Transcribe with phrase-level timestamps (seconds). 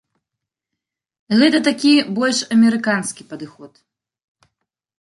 [1.41, 3.73] Гэта такі больш амерыканскі падыход.